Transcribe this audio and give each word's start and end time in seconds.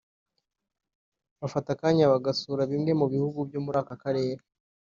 bafata 1.39 1.69
akanya 1.75 2.11
bagasura 2.13 2.61
bimwe 2.71 2.91
mu 2.99 3.05
bihugu 3.13 3.39
byo 3.47 3.59
muri 3.65 3.77
aka 3.81 3.95
karere 4.03 4.41